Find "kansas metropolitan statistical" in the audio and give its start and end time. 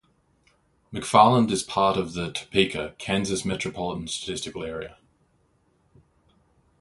2.97-4.63